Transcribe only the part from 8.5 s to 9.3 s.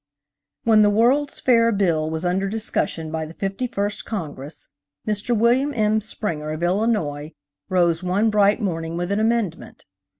morning with an